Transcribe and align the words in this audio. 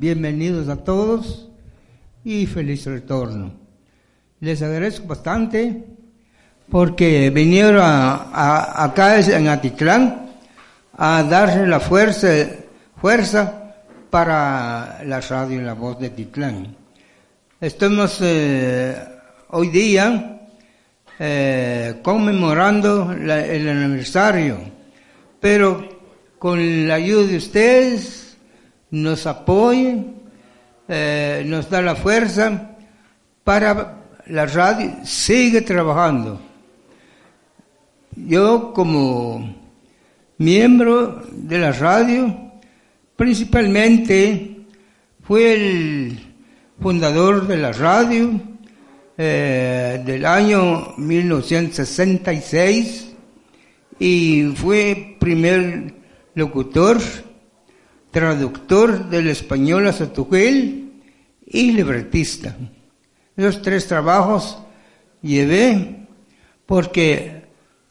bienvenidos 0.00 0.68
a 0.68 0.76
todos 0.76 1.48
y 2.24 2.46
feliz 2.46 2.84
retorno. 2.86 3.52
Les 4.40 4.60
agradezco 4.60 5.06
bastante 5.06 5.84
porque 6.68 7.30
vinieron 7.30 7.80
a, 7.80 8.82
acá 8.82 9.20
en 9.20 9.46
Atitlán 9.46 10.30
a 10.98 11.22
darle 11.22 11.68
la 11.68 11.78
fuerza, 11.78 12.28
fuerza 13.00 13.74
para 14.10 15.00
la 15.04 15.20
radio 15.20 15.62
la 15.62 15.74
voz 15.74 16.00
de 16.00 16.08
Atitlán. 16.08 16.74
Estamos 17.60 18.18
eh, 18.20 18.96
hoy 19.50 19.68
día 19.68 20.40
eh, 21.20 22.00
conmemorando 22.02 23.12
el 23.12 23.68
aniversario, 23.68 24.58
pero 25.38 25.88
con 26.36 26.88
la 26.88 26.94
ayuda 26.94 27.28
de 27.28 27.36
ustedes 27.36 28.23
nos 28.94 29.26
apoyen, 29.26 30.22
eh, 30.88 31.44
nos 31.46 31.68
da 31.68 31.82
la 31.82 31.94
fuerza 31.96 32.76
para 33.42 34.04
la 34.26 34.46
radio 34.46 35.04
sigue 35.04 35.62
trabajando. 35.62 36.40
Yo 38.14 38.72
como 38.72 39.52
miembro 40.38 41.24
de 41.32 41.58
la 41.58 41.72
radio, 41.72 42.52
principalmente 43.16 44.58
fui 45.22 45.42
el 45.42 46.20
fundador 46.80 47.48
de 47.48 47.56
la 47.56 47.72
radio 47.72 48.40
eh, 49.18 50.00
del 50.06 50.24
año 50.24 50.94
1966 50.96 53.12
y 53.98 54.52
fue 54.54 55.16
primer 55.18 55.94
locutor, 56.34 56.98
traductor 58.14 59.10
del 59.10 59.26
español 59.26 59.88
a 59.88 59.92
Sotugel 59.92 60.92
y 61.44 61.72
libretista. 61.72 62.56
Esos 63.36 63.60
tres 63.60 63.88
trabajos 63.88 64.56
llevé 65.20 66.06
porque 66.64 67.42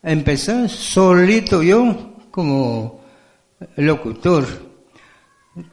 empecé 0.02 0.70
solito 0.70 1.62
yo 1.62 2.16
como 2.32 3.02
locutor. 3.76 4.48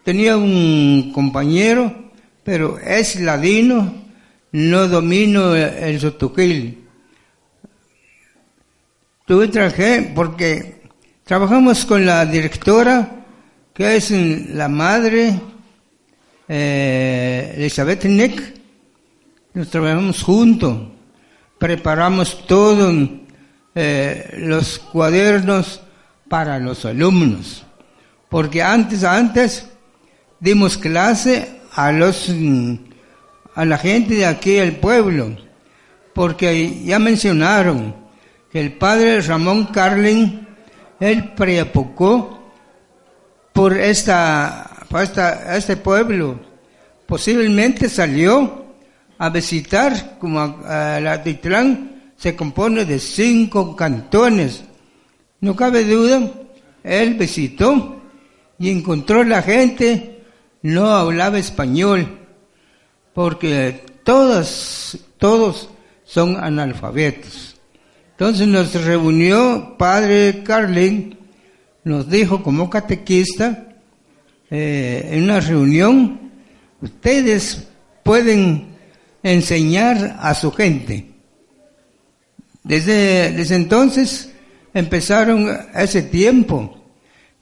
Tenía 0.03 0.37
un 0.37 1.13
compañero, 1.15 2.11
pero 2.43 2.77
es 2.81 3.21
ladino, 3.21 3.95
no 4.51 4.89
domino 4.89 5.55
el 5.55 6.01
sotuquil. 6.01 6.89
Tuve 9.27 9.47
traje 9.47 10.11
porque 10.13 10.83
trabajamos 11.23 11.87
con 11.87 12.05
la 12.05 12.27
directora, 12.27 13.20
que 13.81 13.97
es 13.97 14.11
la 14.11 14.69
madre 14.69 15.41
eh, 16.47 17.55
Elizabeth 17.57 18.05
Nick, 18.05 18.61
nos 19.55 19.71
trabajamos 19.71 20.23
juntos, 20.23 20.77
preparamos 21.57 22.47
todos 22.47 23.09
eh, 23.75 24.35
los 24.37 24.81
cuadernos 24.81 25.81
para 26.29 26.59
los 26.59 26.85
alumnos, 26.85 27.65
porque 28.29 28.63
antes, 28.63 29.03
antes 29.03 29.67
dimos 30.41 30.77
clase 30.77 31.63
a 31.73 31.91
los, 31.91 32.31
a 33.55 33.65
la 33.65 33.79
gente 33.79 34.17
de 34.17 34.27
aquí 34.27 34.57
del 34.57 34.77
pueblo, 34.77 35.39
porque 36.13 36.85
ya 36.85 36.99
mencionaron 36.99 37.97
que 38.53 38.61
el 38.61 38.75
padre 38.75 39.23
Ramón 39.23 39.69
Carlin, 39.73 40.47
él 41.01 41.33
preapocó 41.33 42.40
por 43.53 43.77
esta, 43.77 44.87
por 44.89 45.03
esta, 45.03 45.57
este 45.57 45.77
pueblo, 45.77 46.39
posiblemente 47.07 47.89
salió 47.89 48.65
a 49.19 49.29
visitar, 49.29 50.19
como 50.19 50.59
la 50.67 51.23
Titlán 51.23 52.13
se 52.17 52.37
compone 52.37 52.85
de 52.85 52.99
cinco 52.99 53.75
cantones. 53.77 54.63
No 55.41 55.57
cabe 55.57 55.85
duda, 55.85 56.31
él 56.85 57.15
visitó 57.15 58.01
y 58.59 58.71
encontró 58.71 59.25
la 59.25 59.43
gente 59.43 60.21
no 60.63 60.91
hablaba 60.91 61.39
español, 61.39 62.19
porque 63.15 63.85
todos, 64.05 64.99
todos 65.19 65.71
son 66.05 66.37
analfabetos. 66.37 67.57
Entonces 68.13 68.47
nos 68.47 68.75
reunió 68.85 69.77
Padre 69.79 70.43
Carlin, 70.45 71.19
nos 71.85 72.09
dijo 72.09 72.43
como 72.43 72.69
catequista, 72.69 73.67
eh, 74.51 75.09
en 75.13 75.25
una 75.25 75.41
reunión, 75.41 76.33
ustedes 76.81 77.69
pueden 78.03 78.77
enseñar 79.23 80.19
a 80.21 80.35
su 80.35 80.51
gente. 80.53 81.07
Desde, 82.63 83.33
desde 83.33 83.57
entonces 83.57 84.31
empezaron 84.75 85.49
ese 85.75 86.03
tiempo. 86.03 86.77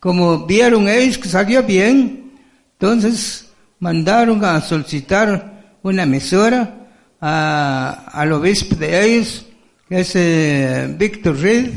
Como 0.00 0.46
vieron 0.46 0.88
ellos 0.88 1.18
que 1.18 1.28
salió 1.28 1.62
bien, 1.62 2.32
entonces 2.72 3.48
mandaron 3.80 4.44
a 4.44 4.60
solicitar 4.60 5.76
una 5.82 6.04
emisora 6.04 6.74
al 7.20 8.32
obispo 8.32 8.76
de 8.76 9.04
ellos, 9.04 9.46
que 9.88 10.00
es 10.00 10.12
eh, 10.14 10.94
Víctor 10.96 11.38
Reed, 11.38 11.70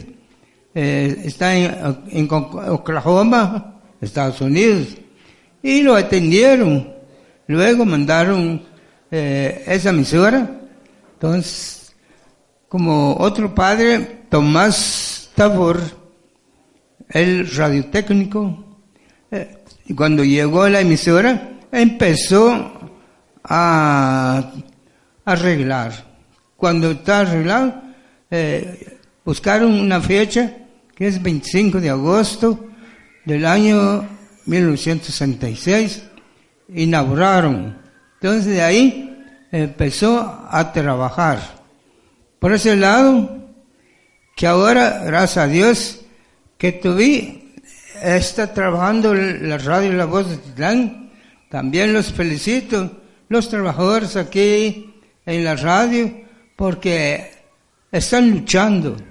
eh, 0.73 1.21
está 1.23 1.55
en, 1.55 2.27
Oklahoma, 2.31 3.81
Estados 3.99 4.41
Unidos, 4.41 4.97
y 5.61 5.81
lo 5.81 5.95
atendieron. 5.95 6.93
Luego 7.47 7.85
mandaron 7.85 8.63
eh, 9.09 9.63
esa 9.67 9.89
emisora. 9.89 10.61
Entonces, 11.13 11.93
como 12.67 13.15
otro 13.17 13.53
padre, 13.53 14.23
Tomás 14.29 15.29
Tabor, 15.35 15.81
el 17.09 17.49
radiotécnico, 17.53 18.79
eh, 19.29 19.57
cuando 19.95 20.23
llegó 20.23 20.63
a 20.63 20.69
la 20.69 20.81
emisora, 20.81 21.59
empezó 21.71 22.71
a 23.43 24.51
arreglar. 25.25 25.91
Cuando 26.55 26.91
está 26.91 27.21
arreglado, 27.21 27.81
eh, 28.29 28.97
buscaron 29.25 29.73
una 29.73 29.99
fecha 29.99 30.57
que 31.01 31.07
es 31.07 31.19
25 31.19 31.81
de 31.81 31.89
agosto 31.89 32.69
del 33.25 33.47
año 33.47 34.07
1966, 34.45 36.03
inauguraron 36.75 37.75
entonces 38.13 38.45
de 38.45 38.61
ahí 38.61 39.19
empezó 39.51 40.19
a 40.47 40.71
trabajar. 40.71 41.39
Por 42.37 42.53
ese 42.53 42.75
lado, 42.75 43.49
que 44.35 44.45
ahora, 44.45 45.01
gracias 45.03 45.37
a 45.43 45.47
Dios, 45.47 46.01
que 46.59 46.71
tuve, 46.71 47.55
está 48.03 48.53
trabajando 48.53 49.15
la 49.15 49.57
radio 49.57 49.93
La 49.93 50.05
Voz 50.05 50.29
de 50.29 50.37
Titlán. 50.37 51.09
También 51.49 51.93
los 51.93 52.13
felicito, 52.13 53.01
los 53.27 53.49
trabajadores 53.49 54.15
aquí 54.17 54.93
en 55.25 55.43
la 55.45 55.55
radio, 55.55 56.13
porque 56.55 57.31
están 57.91 58.29
luchando. 58.29 59.10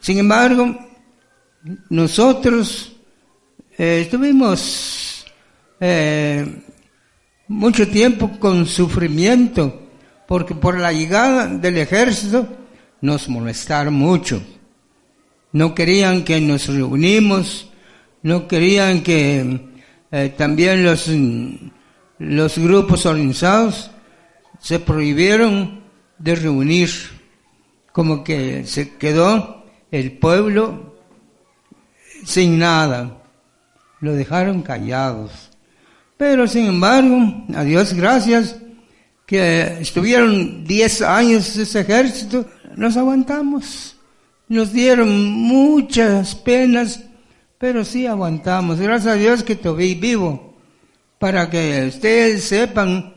Sin 0.00 0.18
embargo, 0.18 0.76
nosotros 1.88 2.96
eh, 3.76 4.00
estuvimos 4.02 5.24
eh, 5.80 6.62
mucho 7.48 7.88
tiempo 7.88 8.38
con 8.38 8.66
sufrimiento, 8.66 9.82
porque 10.26 10.54
por 10.54 10.78
la 10.78 10.92
llegada 10.92 11.46
del 11.46 11.78
ejército 11.78 12.48
nos 13.00 13.28
molestaron 13.28 13.94
mucho. 13.94 14.42
No 15.52 15.74
querían 15.74 16.24
que 16.24 16.40
nos 16.40 16.66
reunimos, 16.68 17.70
no 18.22 18.48
querían 18.48 19.02
que 19.02 19.60
eh, 20.10 20.34
también 20.36 20.84
los, 20.84 21.10
los 22.18 22.58
grupos 22.58 23.06
organizados 23.06 23.90
se 24.60 24.78
prohibieron 24.80 25.82
de 26.18 26.34
reunir, 26.34 26.90
como 27.92 28.24
que 28.24 28.64
se 28.64 28.96
quedó 28.96 29.55
el 29.90 30.18
pueblo 30.18 30.96
sin 32.24 32.58
nada, 32.58 33.22
lo 34.00 34.12
dejaron 34.14 34.62
callados. 34.62 35.50
Pero 36.16 36.46
sin 36.48 36.66
embargo, 36.66 37.44
a 37.54 37.62
Dios 37.62 37.94
gracias, 37.94 38.56
que 39.26 39.78
estuvieron 39.80 40.64
10 40.64 41.02
años 41.02 41.56
ese 41.56 41.80
ejército, 41.80 42.46
nos 42.76 42.96
aguantamos. 42.96 43.96
Nos 44.48 44.72
dieron 44.72 45.24
muchas 45.24 46.34
penas, 46.34 47.02
pero 47.58 47.84
sí 47.84 48.06
aguantamos. 48.06 48.78
Gracias 48.78 49.14
a 49.14 49.18
Dios 49.18 49.42
que 49.42 49.56
todavía 49.56 49.96
vivo, 50.00 50.56
para 51.18 51.50
que 51.50 51.86
ustedes 51.88 52.44
sepan 52.44 53.14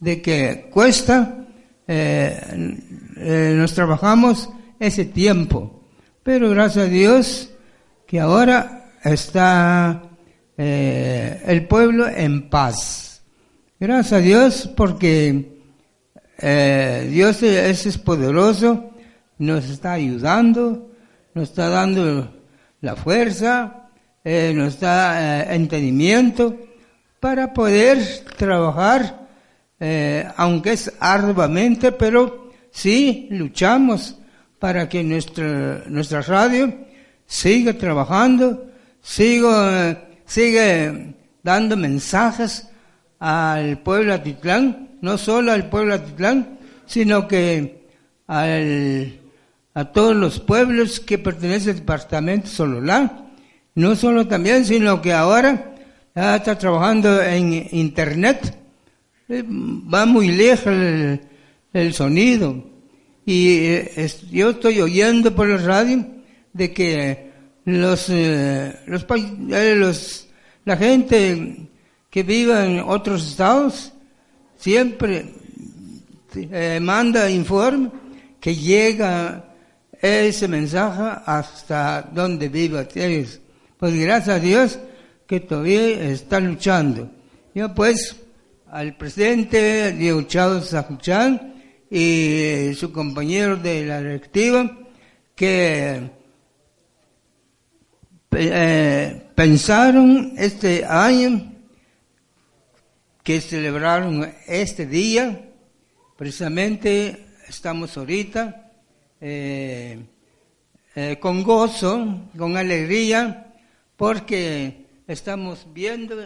de 0.00 0.20
que 0.20 0.68
cuesta, 0.72 1.46
eh, 1.86 2.78
eh, 3.16 3.54
nos 3.56 3.74
trabajamos 3.74 4.50
ese 4.80 5.04
tiempo. 5.04 5.73
Pero 6.24 6.48
gracias 6.48 6.86
a 6.86 6.88
Dios 6.88 7.50
que 8.06 8.18
ahora 8.18 8.92
está 9.04 10.04
eh, 10.56 11.42
el 11.44 11.66
pueblo 11.66 12.08
en 12.08 12.48
paz. 12.48 13.22
Gracias 13.78 14.12
a 14.14 14.18
Dios 14.20 14.70
porque 14.74 15.58
eh, 16.38 17.08
Dios 17.10 17.42
es, 17.42 17.98
poderoso, 17.98 18.90
nos 19.36 19.68
está 19.68 19.92
ayudando, 19.92 20.90
nos 21.34 21.50
está 21.50 21.68
dando 21.68 22.34
la 22.80 22.96
fuerza, 22.96 23.90
eh, 24.24 24.54
nos 24.56 24.80
da 24.80 25.52
entendimiento 25.52 26.56
para 27.20 27.52
poder 27.52 27.98
trabajar, 28.38 29.28
aunque 30.38 30.72
es 30.72 30.90
arduamente, 30.98 31.92
pero 31.92 32.50
sí 32.70 33.28
luchamos 33.30 34.16
para 34.64 34.88
que 34.88 35.04
nuestra, 35.04 35.84
nuestra 35.88 36.22
radio 36.22 36.72
siga 37.26 37.74
trabajando, 37.74 38.70
siga, 39.02 40.08
sigue 40.24 41.16
dando 41.42 41.76
mensajes 41.76 42.70
al 43.18 43.80
pueblo 43.80 44.14
Atitlán, 44.14 44.96
no 45.02 45.18
solo 45.18 45.52
al 45.52 45.68
pueblo 45.68 45.92
Atitlán, 45.92 46.60
sino 46.86 47.28
que 47.28 47.84
al, 48.26 49.20
a 49.74 49.84
todos 49.92 50.16
los 50.16 50.40
pueblos 50.40 50.98
que 50.98 51.18
pertenecen 51.18 51.72
al 51.72 51.80
departamento 51.80 52.46
Sololá, 52.46 53.26
no 53.74 53.94
solo 53.94 54.26
también, 54.26 54.64
sino 54.64 55.02
que 55.02 55.12
ahora 55.12 55.74
ya 56.14 56.36
está 56.36 56.56
trabajando 56.56 57.20
en 57.20 57.68
internet, 57.70 58.56
eh, 59.28 59.44
va 59.46 60.06
muy 60.06 60.28
lejos 60.28 60.72
el 61.74 61.92
sonido, 61.92 62.73
y 63.26 63.48
eh, 63.66 64.10
yo 64.30 64.50
estoy 64.50 64.80
oyendo 64.80 65.34
por 65.34 65.48
la 65.48 65.56
radio 65.56 66.06
de 66.52 66.72
que 66.72 67.30
los, 67.64 68.08
eh, 68.10 68.78
los, 68.86 69.06
eh, 69.10 69.74
los, 69.76 70.28
la 70.64 70.76
gente 70.76 71.68
que 72.10 72.22
vive 72.22 72.64
en 72.64 72.80
otros 72.80 73.26
estados 73.26 73.92
siempre 74.58 75.32
manda 76.80 77.30
informe 77.30 77.90
que 78.40 78.54
llega 78.54 79.44
ese 80.00 80.48
mensaje 80.48 81.20
hasta 81.24 82.02
donde 82.02 82.48
vive 82.48 82.86
ellos. 82.94 83.40
Pues 83.78 83.94
gracias 83.94 84.36
a 84.36 84.40
Dios 84.40 84.78
que 85.26 85.40
todavía 85.40 86.10
está 86.10 86.40
luchando. 86.40 87.10
Yo 87.54 87.74
pues 87.74 88.16
al 88.70 88.96
presidente 88.96 89.92
Diego 89.92 90.22
Chávez 90.22 90.66
Sajuchán, 90.66 91.53
y 91.90 92.72
su 92.74 92.92
compañero 92.92 93.56
de 93.56 93.84
la 93.86 94.00
directiva 94.00 94.78
que 95.34 96.10
eh, 98.36 99.22
pensaron 99.34 100.34
este 100.36 100.84
año 100.84 101.52
que 103.22 103.40
celebraron 103.40 104.30
este 104.46 104.86
día, 104.86 105.48
precisamente 106.16 107.26
estamos 107.48 107.96
ahorita 107.96 108.72
eh, 109.20 109.98
eh, 110.94 111.16
con 111.18 111.42
gozo, 111.42 112.28
con 112.36 112.56
alegría, 112.56 113.54
porque 113.96 114.84
estamos 115.06 115.66
viendo 115.72 116.16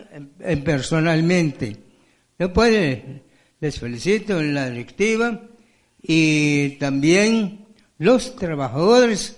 personalmente. 0.64 1.76
Yo 2.38 2.52
puede, 2.52 3.22
les 3.60 3.78
felicito 3.78 4.40
en 4.40 4.54
la 4.54 4.70
directiva 4.70 5.40
y 6.02 6.70
también 6.78 7.66
los 7.98 8.36
trabajadores 8.36 9.36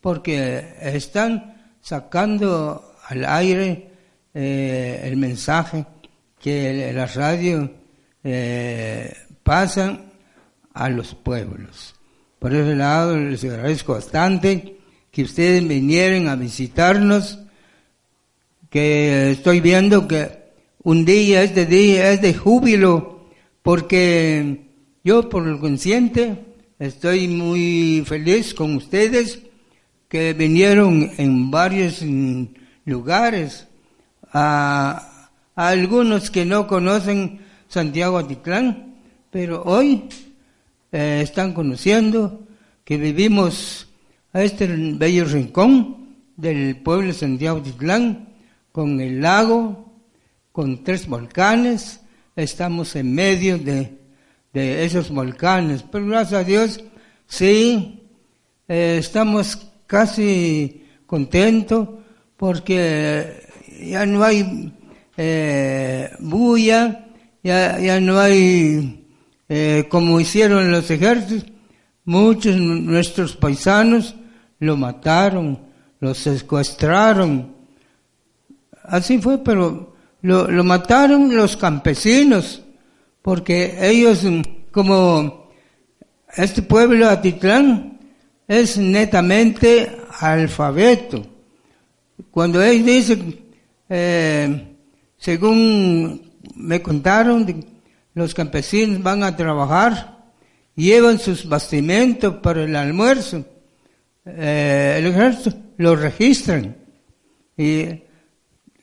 porque 0.00 0.74
están 0.82 1.72
sacando 1.80 2.94
al 3.08 3.24
aire 3.24 3.88
eh, 4.34 5.02
el 5.04 5.16
mensaje 5.16 5.86
que 6.40 6.92
la 6.92 7.06
radio 7.06 7.70
eh, 8.24 9.14
pasa 9.42 10.00
a 10.74 10.88
los 10.88 11.14
pueblos. 11.14 11.94
Por 12.38 12.54
ese 12.54 12.74
lado 12.74 13.16
les 13.16 13.44
agradezco 13.44 13.94
bastante 13.94 14.76
que 15.10 15.22
ustedes 15.22 15.66
vinieran 15.66 16.28
a 16.28 16.36
visitarnos, 16.36 17.38
que 18.70 19.30
estoy 19.32 19.60
viendo 19.60 20.08
que 20.08 20.42
un 20.82 21.04
día, 21.04 21.42
este 21.42 21.66
día 21.66 22.10
es 22.10 22.22
de 22.22 22.34
júbilo, 22.34 23.21
porque 23.62 24.66
yo, 25.04 25.28
por 25.28 25.46
lo 25.46 25.58
consciente, 25.60 26.36
estoy 26.78 27.28
muy 27.28 28.04
feliz 28.06 28.54
con 28.54 28.76
ustedes 28.76 29.40
que 30.08 30.34
vinieron 30.34 31.10
en 31.16 31.50
varios 31.50 32.04
lugares, 32.84 33.66
a, 34.32 35.30
algunos 35.54 36.30
que 36.30 36.44
no 36.44 36.66
conocen 36.66 37.40
Santiago 37.68 38.18
Atitlán, 38.18 38.94
pero 39.30 39.62
hoy 39.62 40.04
eh, 40.90 41.20
están 41.22 41.54
conociendo 41.54 42.46
que 42.84 42.96
vivimos 42.96 43.88
a 44.32 44.42
este 44.42 44.66
bello 44.66 45.24
rincón 45.24 46.16
del 46.36 46.76
pueblo 46.76 47.08
de 47.08 47.14
Santiago 47.14 47.58
Atitlán, 47.58 48.28
con 48.70 49.00
el 49.00 49.22
lago, 49.22 49.92
con 50.52 50.84
tres 50.84 51.06
volcanes, 51.06 52.01
estamos 52.36 52.94
en 52.96 53.14
medio 53.14 53.58
de 53.58 54.02
de 54.52 54.84
esos 54.84 55.10
volcanes. 55.10 55.84
Pero 55.90 56.06
gracias 56.06 56.40
a 56.40 56.44
Dios, 56.44 56.80
sí, 57.26 58.02
eh, 58.68 58.96
estamos 58.98 59.58
casi 59.86 60.84
contentos 61.06 61.88
porque 62.36 63.46
ya 63.82 64.06
no 64.06 64.22
hay 64.24 64.72
eh, 65.16 66.10
bulla, 66.20 67.06
ya, 67.42 67.78
ya 67.78 68.00
no 68.00 68.18
hay, 68.18 69.06
eh, 69.48 69.86
como 69.88 70.20
hicieron 70.20 70.70
los 70.70 70.90
ejércitos, 70.90 71.50
muchos 72.04 72.56
nuestros 72.56 73.36
paisanos 73.36 74.14
lo 74.58 74.76
mataron, 74.76 75.58
lo 76.00 76.14
secuestraron. 76.14 77.52
Así 78.84 79.18
fue, 79.18 79.38
pero 79.38 79.91
lo, 80.22 80.50
lo 80.50 80.64
mataron 80.64 81.34
los 81.36 81.56
campesinos 81.56 82.62
porque 83.22 83.78
ellos, 83.80 84.24
como 84.72 85.50
este 86.34 86.62
pueblo 86.62 87.08
Atitlán, 87.08 88.00
es 88.48 88.76
netamente 88.76 89.90
alfabeto. 90.18 91.24
Cuando 92.30 92.62
ellos 92.62 92.86
dicen, 92.86 93.40
eh, 93.88 94.76
según 95.16 96.32
me 96.56 96.82
contaron, 96.82 97.64
los 98.14 98.34
campesinos 98.34 99.02
van 99.02 99.22
a 99.22 99.36
trabajar, 99.36 100.32
llevan 100.74 101.18
sus 101.18 101.48
bastimentos 101.48 102.34
para 102.36 102.64
el 102.64 102.74
almuerzo, 102.74 103.44
eh, 104.24 104.96
el 104.98 105.06
ejército 105.06 105.56
lo 105.78 105.96
registran 105.96 106.76
y 107.56 108.02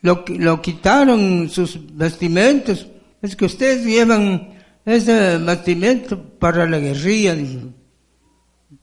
lo, 0.01 0.23
lo 0.27 0.61
quitaron 0.61 1.49
sus 1.49 1.79
vestimentos 1.95 2.87
es 3.21 3.35
que 3.35 3.45
ustedes 3.45 3.85
llevan 3.85 4.49
ese 4.85 5.37
bastimento 5.37 6.21
para 6.39 6.67
la 6.67 6.79
guerrilla. 6.79 7.35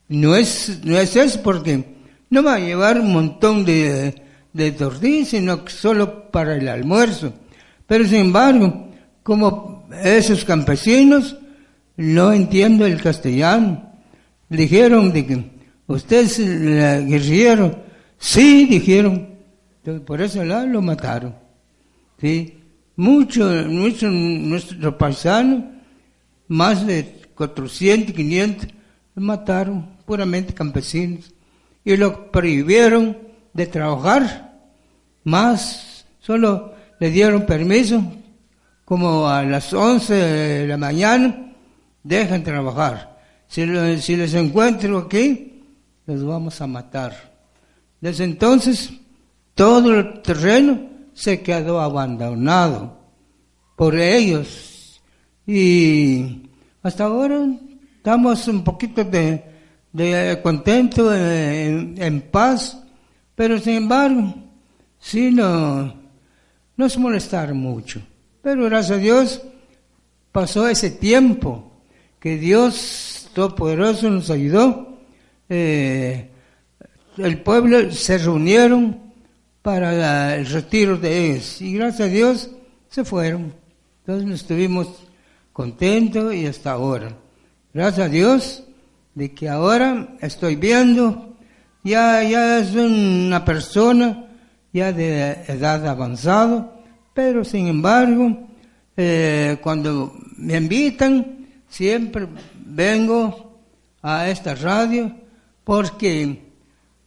No 0.08 0.37
es, 0.37 0.80
no 0.85 0.99
es 0.99 1.16
eso 1.16 1.42
porque 1.42 1.85
no 2.30 2.42
va 2.42 2.54
a 2.54 2.61
llevar 2.61 3.00
un 3.00 3.12
montón 3.12 3.64
de, 3.64 4.14
de 4.52 4.73
tortillas, 4.73 5.28
sino 5.28 5.66
solo 5.68 6.30
para 6.30 6.56
el 6.56 6.68
almuerzo. 6.68 7.32
Pero 7.87 8.04
sin 8.04 8.18
embargo, 8.18 8.90
como 9.23 9.88
esos 10.02 10.44
campesinos 10.44 11.37
no 11.96 12.32
entienden 12.32 12.92
el 12.92 13.02
castellano, 13.02 13.90
dijeron 14.49 15.12
de 15.12 15.26
que 15.26 15.50
ustedes 15.87 16.38
la 16.38 17.00
guerrillero, 17.00 17.85
sí 18.18 18.66
dijeron, 18.66 19.36
por 20.05 20.21
eso 20.21 20.45
lo 20.45 20.83
mataron. 20.83 21.35
¿sí? 22.21 22.59
Muchos, 22.97 23.66
muchos 23.66 24.12
nuestros 24.12 24.95
paisanos, 24.95 25.64
más 26.49 26.87
de 26.87 27.23
400, 27.35 28.14
500, 28.14 28.69
mataron, 29.14 29.97
puramente 30.05 30.55
campesinos, 30.55 31.33
y 31.85 31.97
lo 31.97 32.31
prohibieron 32.31 33.16
de 33.52 33.66
trabajar, 33.66 34.59
más 35.25 36.07
solo 36.21 36.75
le 36.99 37.11
dieron 37.11 37.47
permiso, 37.47 38.02
como 38.85 39.28
a 39.28 39.43
las 39.43 39.73
11 39.73 40.14
de 40.14 40.66
la 40.66 40.76
mañana, 40.76 41.52
dejan 42.02 42.43
trabajar. 42.43 43.19
Si, 43.49 43.64
si 44.00 44.16
les 44.16 44.35
encuentro 44.35 44.99
aquí, 44.99 45.64
los 46.07 46.25
vamos 46.25 46.61
a 46.61 46.66
matar. 46.66 47.35
Desde 48.00 48.25
entonces, 48.25 48.93
todo 49.56 49.94
el 49.94 50.20
terreno 50.20 50.78
se 51.14 51.40
quedó 51.40 51.80
abandonado 51.80 52.98
por 53.75 53.98
ellos. 53.98 55.00
Y 55.46 56.42
hasta 56.82 57.04
ahora 57.04 57.48
estamos 57.96 58.46
un 58.48 58.62
poquito 58.62 59.02
de, 59.02 60.40
contento, 60.42 61.12
en, 61.12 62.20
paz, 62.30 62.78
pero 63.34 63.58
sin 63.58 63.75
embargo, 63.75 64.34
sí 64.98 65.30
no, 65.30 65.94
nos 66.76 66.98
molestaron 66.98 67.56
mucho. 67.56 68.00
Pero 68.42 68.66
gracias 68.66 68.98
a 68.98 69.00
Dios 69.00 69.42
pasó 70.32 70.68
ese 70.68 70.90
tiempo 70.90 71.72
que 72.20 72.36
Dios 72.36 73.30
Todopoderoso 73.32 74.10
nos 74.10 74.30
ayudó. 74.30 74.98
Eh, 75.48 76.30
el 77.16 77.42
pueblo 77.42 77.90
se 77.90 78.18
reunieron 78.18 79.05
para 79.66 80.37
el 80.37 80.46
retiro 80.46 80.96
de 80.96 81.26
ellos 81.26 81.61
y 81.61 81.73
gracias 81.75 82.08
a 82.08 82.12
Dios 82.12 82.50
se 82.88 83.04
fueron. 83.04 83.52
Entonces 84.06 84.42
estuvimos 84.42 84.87
contentos 85.52 86.32
y 86.32 86.46
hasta 86.46 86.70
ahora. 86.70 87.08
Gracias 87.75 88.06
a 88.06 88.08
Dios 88.08 88.62
de 89.16 89.35
que 89.35 89.49
ahora 89.49 90.14
estoy 90.20 90.54
viendo, 90.54 91.35
ya, 91.82 92.23
ya 92.23 92.61
es 92.61 92.76
una 92.76 93.44
persona 93.44 94.26
ya 94.73 94.92
de 94.92 95.32
edad 95.49 95.85
avanzada, 95.88 96.73
pero 97.12 97.44
sin 97.44 97.66
embargo, 97.66 98.46
eh, 98.96 99.58
cuando 99.64 100.14
me 100.37 100.58
invitan, 100.58 101.49
siempre 101.68 102.28
vengo 102.64 103.58
a 104.00 104.28
esta 104.28 104.54
radio 104.54 105.11
porque 105.64 106.40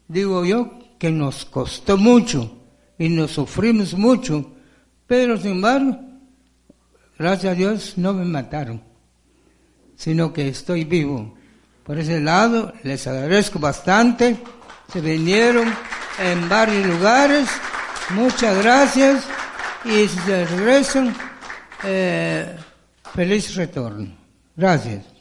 digo 0.09 0.43
yo 0.43 0.78
que 0.99 1.09
nos 1.09 1.45
costó 1.45 1.97
mucho 1.97 2.57
y 2.97 3.09
nos 3.09 3.31
sufrimos 3.31 3.93
mucho, 3.93 4.51
pero 5.07 5.37
sin 5.37 5.53
embargo, 5.53 5.97
gracias 7.17 7.53
a 7.53 7.55
Dios 7.55 7.93
no 7.97 8.13
me 8.13 8.25
mataron, 8.25 8.83
sino 9.95 10.33
que 10.33 10.49
estoy 10.49 10.83
vivo. 10.83 11.35
Por 11.83 11.97
ese 11.97 12.19
lado 12.19 12.73
les 12.83 13.07
agradezco 13.07 13.57
bastante, 13.57 14.37
se 14.91 15.01
vinieron 15.01 15.73
en 16.19 16.49
varios 16.49 16.85
lugares, 16.85 17.47
muchas 18.11 18.61
gracias 18.61 19.23
y 19.85 20.07
si 20.07 20.19
se 20.19 20.45
regresan, 20.45 21.15
eh, 21.83 22.55
feliz 23.15 23.55
retorno. 23.55 24.15
Gracias. 24.55 25.18